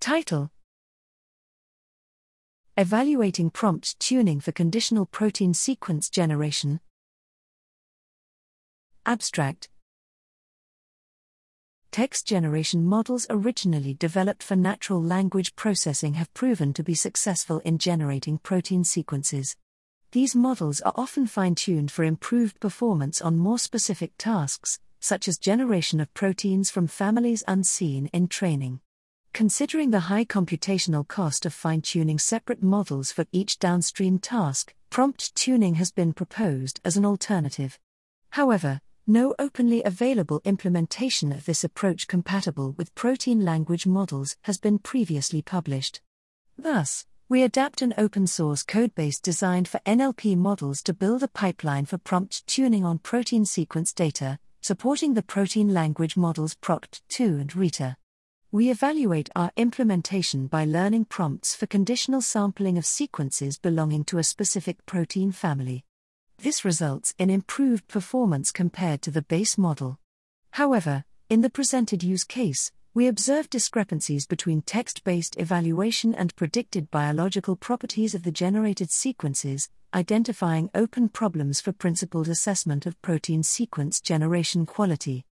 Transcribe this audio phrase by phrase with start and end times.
[0.00, 0.50] Title
[2.76, 6.78] Evaluating prompt tuning for conditional protein sequence generation.
[9.04, 9.68] Abstract
[11.90, 17.78] Text generation models originally developed for natural language processing have proven to be successful in
[17.78, 19.56] generating protein sequences.
[20.12, 25.38] These models are often fine tuned for improved performance on more specific tasks, such as
[25.38, 28.80] generation of proteins from families unseen in training.
[29.32, 35.34] Considering the high computational cost of fine tuning separate models for each downstream task, prompt
[35.34, 37.78] tuning has been proposed as an alternative.
[38.30, 44.78] However, no openly available implementation of this approach compatible with protein language models has been
[44.78, 46.00] previously published.
[46.58, 51.84] Thus, we adapt an open source codebase designed for NLP models to build a pipeline
[51.84, 57.96] for prompt tuning on protein sequence data, supporting the protein language models ProtGPT2 and RITA.
[58.50, 64.24] We evaluate our implementation by learning prompts for conditional sampling of sequences belonging to a
[64.24, 65.84] specific protein family.
[66.38, 69.98] This results in improved performance compared to the base model.
[70.52, 76.90] However, in the presented use case, we observe discrepancies between text based evaluation and predicted
[76.90, 84.00] biological properties of the generated sequences, identifying open problems for principled assessment of protein sequence
[84.00, 85.26] generation quality.